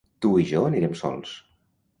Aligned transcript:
Tu 0.25 0.31
i 0.43 0.45
jo 0.51 0.63
anirem 0.69 0.97
sols. 1.03 1.39